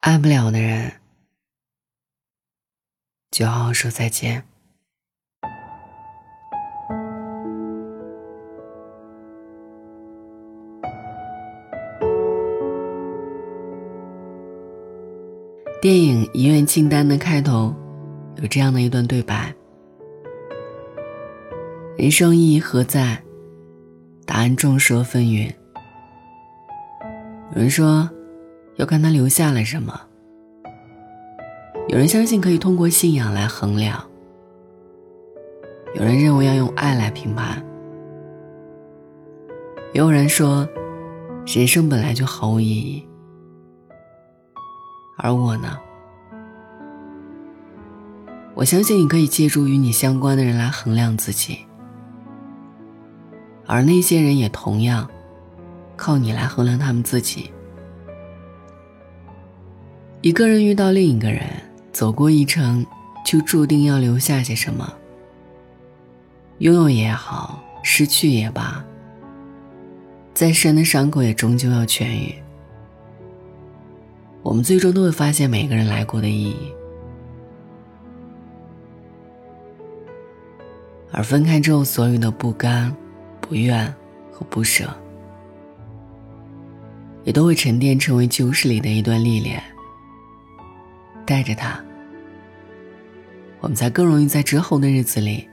[0.00, 0.92] 爱不了的人，
[3.30, 4.42] 就好好说再见。
[15.82, 17.74] 电影《遗愿清单》的开头
[18.36, 19.54] 有这样的一段对白
[21.98, 23.22] ：“人生意义何在？
[24.24, 25.54] 答案众说纷纭。
[27.54, 28.08] 有人说。”
[28.80, 30.00] 要看他留下了什么。
[31.88, 34.02] 有人相信可以通过信仰来衡量，
[35.94, 37.62] 有人认为要用爱来评判，
[39.92, 40.66] 也有人说，
[41.44, 43.06] 人生本来就毫无意义。
[45.18, 45.78] 而我呢？
[48.54, 51.58] 我相信你可以借助与你相关的人来衡量自己，
[53.66, 55.06] 而那些人也同样
[55.96, 57.50] 靠你来衡量他们自己。
[60.22, 61.42] 一个人遇到另一个人，
[61.92, 62.84] 走过一程，
[63.24, 64.92] 就注定要留下些什么。
[66.58, 68.84] 拥有也好，失去也罢，
[70.34, 72.34] 再深的伤口也终究要痊愈。
[74.42, 76.56] 我们最终都会发现每个人来过的意义，
[81.12, 82.94] 而分开之后所有的不甘、
[83.40, 83.86] 不愿
[84.30, 84.84] 和不舍，
[87.24, 89.62] 也都会沉淀成为旧事里的一段历练。
[91.30, 91.80] 带着它，
[93.60, 95.48] 我们才更容易在之后的日子里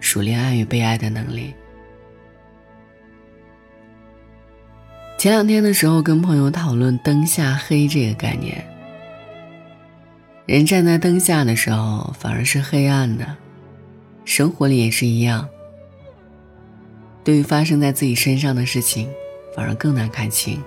[0.00, 1.54] 熟练爱与被爱的能力。
[5.16, 8.62] 前两天的时候，跟朋友讨论“灯下黑”这个概念。
[10.44, 13.26] 人站在灯下的时候，反而是黑暗的。
[14.26, 15.48] 生活里也是一样。
[17.24, 19.08] 对于发生在自己身上的事情，
[19.56, 20.62] 反而更难看清。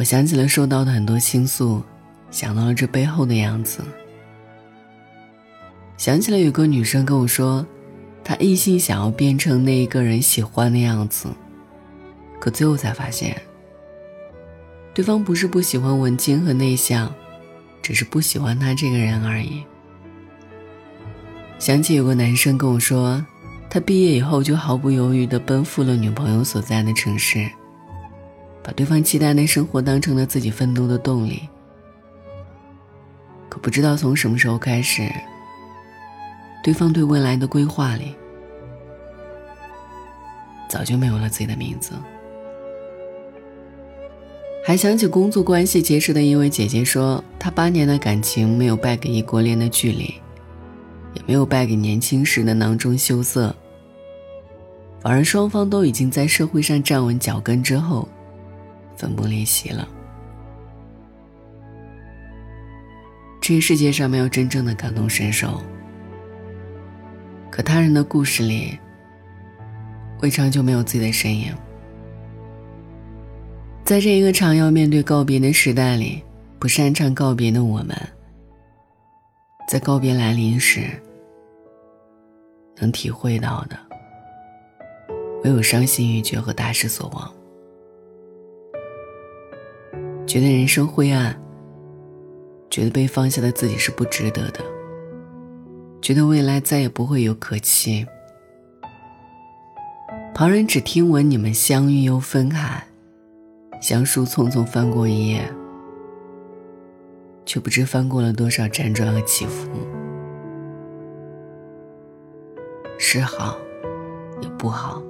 [0.00, 1.82] 我想起了收到的很多倾诉，
[2.30, 3.84] 想到了这背后的样子。
[5.98, 7.66] 想起了有个女生跟我说，
[8.24, 11.28] 她一心想要变成那一个人喜欢的样子，
[12.40, 13.38] 可最后才发现，
[14.94, 17.14] 对方不是不喜欢文静和内向，
[17.82, 19.62] 只是不喜欢他这个人而已。
[21.58, 23.22] 想起有个男生跟我说，
[23.68, 27.46] 他毕业以后就毫不犹豫地奔赴了女朋友所在的城市。
[28.62, 31.48] 把对方期待的生活当成了自己奋斗的动力，
[33.48, 35.10] 可不知道从什么时候开始，
[36.62, 38.14] 对方对未来的规划里
[40.68, 41.92] 早就没有了自己的名字。
[44.62, 50.14] 还想起工作关系结识的一位姐姐说，她八年的感情没有败给异国恋的距离，
[51.14, 53.56] 也没有败给年轻时的囊中羞涩，
[55.00, 58.06] 反而双方都已经在社会上站稳脚跟之后。
[59.00, 59.88] 分崩离析了。
[63.40, 65.62] 这个世界上没有真正的感同身受，
[67.50, 68.78] 可他人的故事里，
[70.20, 71.54] 未尝就没有自己的身影。
[73.82, 76.22] 在这一个常要面对告别的时代里，
[76.58, 77.96] 不擅长告别的我们，
[79.66, 80.82] 在告别来临时，
[82.76, 83.76] 能体会到的，
[85.42, 87.39] 唯有伤心欲绝和大失所望。
[90.30, 91.36] 觉得人生灰暗，
[92.70, 94.60] 觉得被放下的自己是不值得的，
[96.00, 98.06] 觉得未来再也不会有可期。
[100.32, 102.80] 旁人只听闻你们相遇又分开，
[103.82, 105.52] 像书匆匆翻过一页，
[107.44, 109.68] 却不知翻过了多少辗转和起伏。
[113.00, 113.58] 是好，
[114.40, 115.02] 也不好，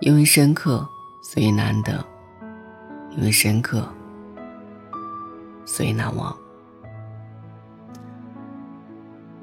[0.00, 0.86] 因为深刻，
[1.32, 2.11] 所以难得。
[3.16, 3.86] 因为深刻，
[5.66, 6.34] 所以难忘。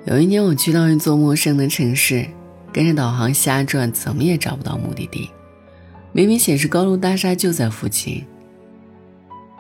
[0.06, 2.26] 有一年，我去到一座陌生的城市，
[2.74, 5.30] 跟着导航瞎转，怎么也找不到目的地。
[6.12, 8.26] 明明显示高楼大厦就在附近，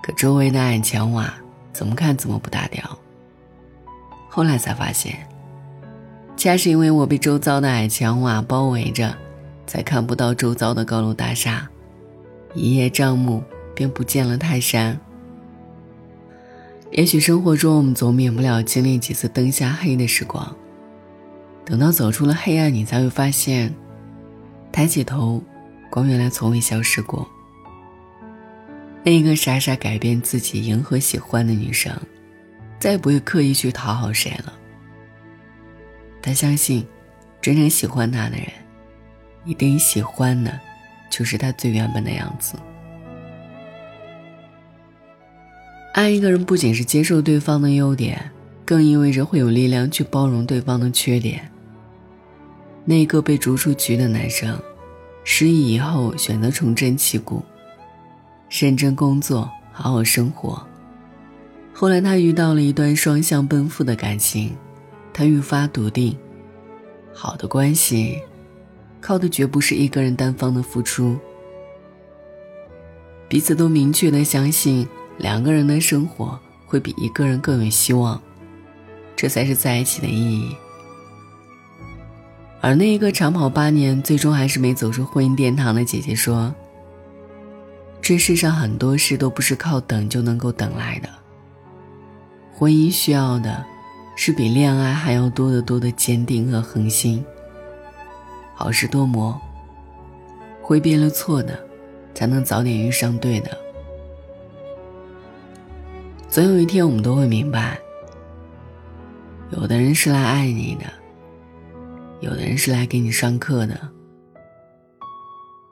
[0.01, 1.31] 可周围的矮墙瓦
[1.71, 2.83] 怎么看怎么不搭调。
[4.27, 5.15] 后来才发现，
[6.35, 9.15] 恰是因为我被周遭的矮墙瓦包围着，
[9.67, 11.69] 才看不到周遭的高楼大厦。
[12.55, 13.44] 一叶障目。
[13.79, 14.99] 便不见了泰山。
[16.91, 20.53] 也许生活中我们总免不了经历几次灯下黑的时光，
[21.63, 23.73] 等到走出了黑暗，你才会发现，
[24.69, 25.41] 抬起头，
[25.89, 27.25] 光原来从未消失过。
[29.01, 31.97] 那一个傻傻改变自己迎合喜欢的女生，
[32.79, 34.53] 再也不会刻意去讨好谁了。
[36.21, 36.85] 她相信，
[37.39, 38.47] 真正喜欢她的人，
[39.45, 40.59] 一定喜欢的
[41.09, 42.55] 就是他最原本的样子。
[46.00, 48.31] 爱一个人不仅是接受对方的优点，
[48.63, 51.51] 更意味着会有力量去包容对方的缺点。
[52.86, 54.57] 那个被逐出局的男生，
[55.25, 57.44] 失忆以后选择重振旗鼓，
[58.50, 60.66] 认真工作，好好生活。
[61.74, 64.56] 后来他遇到了一段双向奔赴的感情，
[65.12, 66.18] 他愈发笃定，
[67.13, 68.22] 好的关系，
[69.01, 71.18] 靠的绝不是一个人单方的付出，
[73.28, 74.88] 彼此都明确的相信。
[75.19, 78.19] 两个人的生活会比一个人更有希望，
[79.18, 80.56] 这才是在一起的意义。
[82.62, 86.54] 而那一个长跑八年，最终还是没走出婚姻殿堂的姐姐说
[88.01, 91.10] ：“这世上很多事都不是靠等就能够等来的。
[92.54, 93.65] 婚姻需要的，
[94.15, 97.24] 是比恋爱还要多得多的坚定和恒心。
[98.56, 99.39] 好事多磨，
[100.62, 101.60] 挥别了错的，
[102.13, 103.57] 才能早点遇上对的。”
[106.29, 107.79] 总有一天，我们都会明白，
[109.49, 110.85] 有的人是来爱你的，
[112.19, 113.89] 有的人是来给你上课的。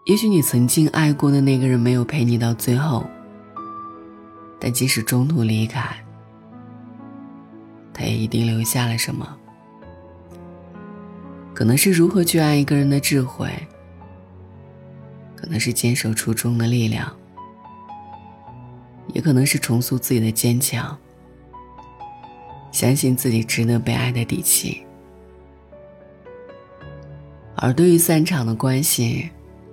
[0.06, 3.06] 也许你曾经爱过的那个人没有陪你到最后，
[4.60, 5.96] 但即使中途离开，
[7.94, 9.38] 他也一定留下了什么。
[11.54, 13.48] 可能是如何去爱一个人的智慧，
[15.36, 17.16] 可能是坚守初衷的力量。
[19.14, 20.98] 也可能是重塑自己的坚强，
[22.72, 24.84] 相信自己值得被爱的底气。
[27.56, 29.30] 而对于散场的关系，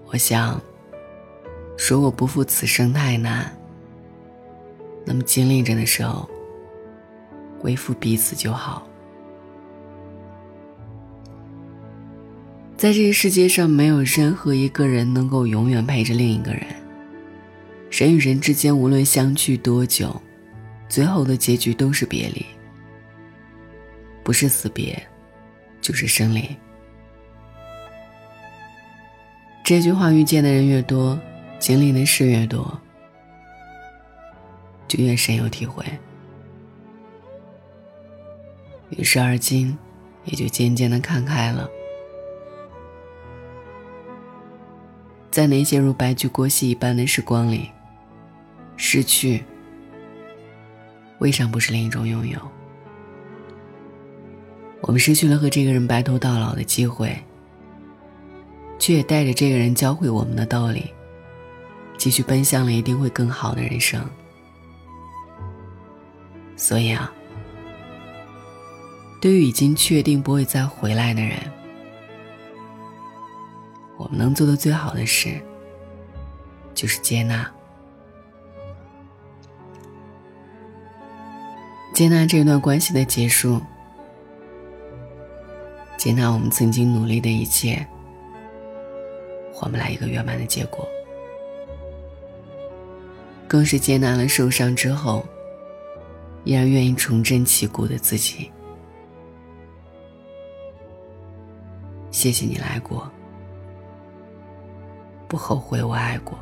[0.07, 0.61] 我想，
[1.89, 3.55] 如果不负此生太难，
[5.05, 6.29] 那么经历着的时候，
[7.61, 8.87] 恢复彼此就好。
[12.77, 16.84] 在这个世界上，没有任何一个人能够永远陪着另一个人。
[17.97, 20.21] 人与人之间，无论相聚多久，
[20.89, 22.45] 最后的结局都是别离，
[24.25, 25.01] 不是死别，
[25.81, 26.45] 就是生离。
[29.63, 31.17] 这句话遇见的人越多，
[31.61, 32.77] 经历的事越多，
[34.89, 35.85] 就越深有体会。
[38.91, 39.79] 于是而今，
[40.25, 41.71] 也就渐渐的看开了。
[45.31, 47.71] 在那些如白驹过隙一般的时光里。
[48.77, 49.45] 失去，
[51.19, 52.39] 未尝不是另一种拥有。
[54.81, 57.17] 我们失去了和这个人白头到老的机会，
[58.79, 60.93] 却也带着这个人教会我们的道理，
[61.97, 64.05] 继续奔向了一定会更好的人生。
[66.57, 67.11] 所以啊，
[69.21, 71.39] 对于已经确定不会再回来的人，
[73.97, 75.41] 我们能做的最好的事，
[76.75, 77.51] 就是接纳。
[81.95, 83.61] 接纳这段关系的结束，
[85.97, 87.87] 接纳我们曾经努力的一切，
[89.53, 90.89] 换不来一个圆满的结果，
[93.47, 95.25] 更是接纳了受伤之后
[96.43, 98.51] 依然愿意重振旗鼓的自己。
[102.11, 103.09] 谢谢你来过，
[105.29, 106.37] 不后悔我爱过，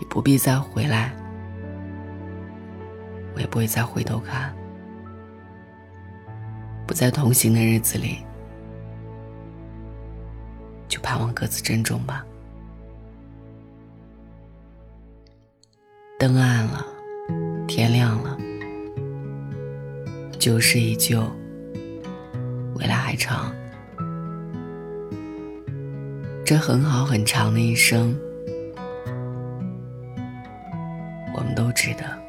[0.00, 1.14] 你不必再回来。
[3.34, 4.54] 我也不会再回头看，
[6.86, 8.18] 不在同行的日子里，
[10.86, 12.24] 就盼望各自珍重吧。
[16.18, 16.86] 灯暗了，
[17.66, 18.38] 天亮了，
[20.38, 21.24] 旧事依旧，
[22.76, 23.52] 未来还长。
[26.44, 28.14] 这很好很长的一生，
[31.34, 32.21] 我们都值得。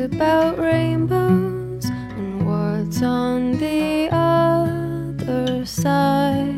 [0.00, 6.54] About rainbows and what's on the other side?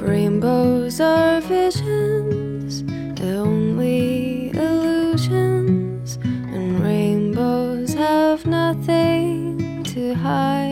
[0.00, 2.84] Rainbows are visions,
[3.20, 10.63] only illusions, and rainbows have nothing to hide.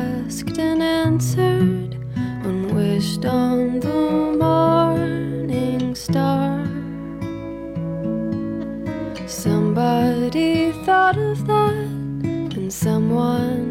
[0.00, 1.92] asked and answered,
[2.46, 6.64] and wished on the morning star.
[9.26, 11.74] Somebody thought of that,
[12.56, 13.69] and someone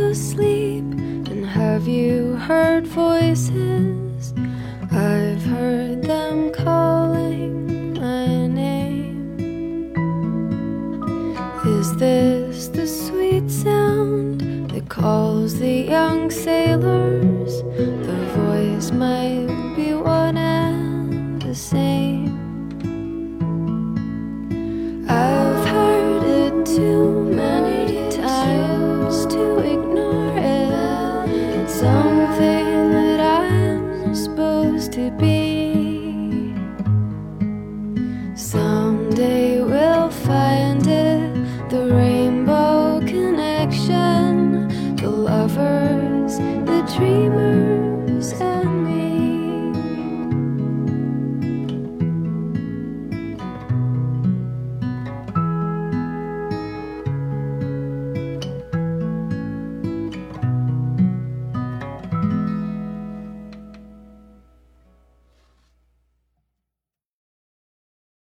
[0.00, 0.84] to sleep?
[1.30, 4.32] And have you heard voices?
[4.90, 9.92] I've heard them calling my name.
[11.78, 17.52] Is this the sweet sound that calls the young sailors?
[18.08, 21.89] The voice might be one and the same.